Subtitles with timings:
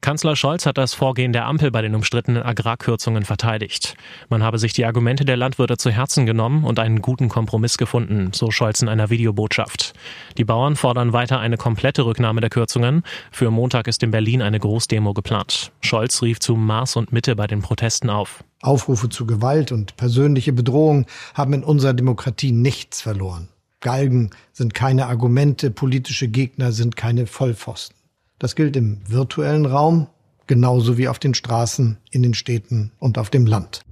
[0.00, 3.96] Kanzler Scholz hat das Vorgehen der Ampel bei den umstrittenen Agrarkürzungen verteidigt.
[4.28, 8.30] Man habe sich die Argumente der Landwirte zu Herzen genommen und einen guten Kompromiss gefunden,
[8.32, 9.94] so Scholz in einer Videobotschaft.
[10.38, 13.02] Die Bauern fordern weiter eine komplette Rücknahme der Kürzungen.
[13.30, 15.72] Für Montag ist in Berlin eine Großdemo geplant.
[15.80, 18.44] Scholz rief zu Maß und Mitte bei den Protesten auf.
[18.62, 23.48] Aufrufe zu Gewalt und persönliche Bedrohung haben in unserer Demokratie nichts verloren.
[23.80, 27.96] Galgen sind keine Argumente, politische Gegner sind keine Vollpfosten.
[28.38, 30.08] Das gilt im virtuellen Raum
[30.46, 33.82] genauso wie auf den Straßen, in den Städten und auf dem Land.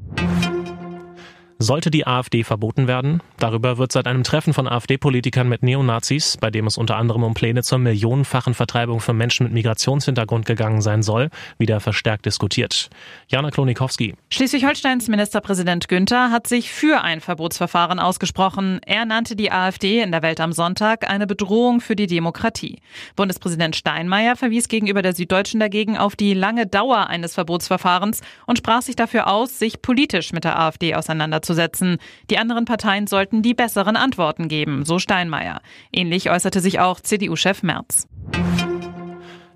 [1.65, 3.23] Sollte die AfD verboten werden?
[3.39, 7.33] Darüber wird seit einem Treffen von AfD-Politikern mit Neonazis, bei dem es unter anderem um
[7.33, 12.91] Pläne zur millionenfachen Vertreibung von Menschen mit Migrationshintergrund gegangen sein soll, wieder verstärkt diskutiert.
[13.29, 14.15] Jana Klonikowski.
[14.29, 18.81] Schleswig-Holsteins Ministerpräsident Günther hat sich für ein Verbotsverfahren ausgesprochen.
[18.85, 22.81] Er nannte die AfD in der Welt am Sonntag eine Bedrohung für die Demokratie.
[23.17, 28.83] Bundespräsident Steinmeier verwies gegenüber der Süddeutschen dagegen auf die lange Dauer eines Verbotsverfahrens und sprach
[28.83, 31.99] sich dafür aus, sich politisch mit der AfD auseinanderzusetzen auseinanderzusetzen.
[32.31, 35.61] Die anderen Parteien sollten die besseren Antworten geben, so Steinmeier.
[35.93, 38.07] Ähnlich äußerte sich auch CDU-Chef Merz.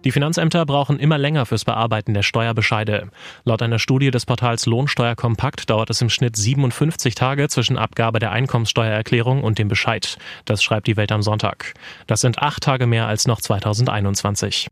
[0.05, 3.11] Die Finanzämter brauchen immer länger fürs Bearbeiten der Steuerbescheide.
[3.45, 8.31] Laut einer Studie des Portals Lohnsteuerkompakt dauert es im Schnitt 57 Tage zwischen Abgabe der
[8.31, 10.17] Einkommenssteuererklärung und dem Bescheid.
[10.45, 11.75] Das schreibt die Welt am Sonntag.
[12.07, 14.69] Das sind acht Tage mehr als noch 2021.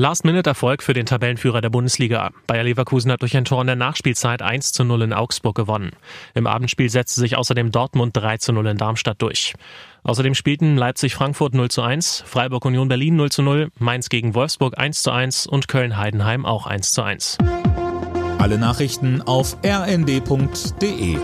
[0.00, 2.30] Last-Minute-Erfolg für den Tabellenführer der Bundesliga.
[2.46, 5.90] Bayer Leverkusen hat durch ein Tor in der Nachspielzeit 1 zu 0 in Augsburg gewonnen.
[6.32, 9.52] Im Abendspiel setzte sich außerdem Dortmund 3 zu 0 in Darmstadt durch.
[10.02, 15.02] Außerdem spielten Leipzig-Frankfurt 0 zu 1, Freiburg-Union Berlin 0 zu 0, Mainz gegen Wolfsburg 1
[15.02, 17.36] zu 1 und Köln-Heidenheim auch 1 zu 1.
[18.38, 21.18] Alle Nachrichten auf rnd.de